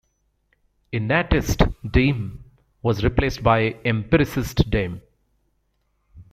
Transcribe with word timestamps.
"Innatist" 0.91 1.61
deism 1.91 2.43
was 2.81 3.03
replaced 3.03 3.43
by 3.43 3.79
"empiricist" 3.85 4.67
deism. 4.67 4.99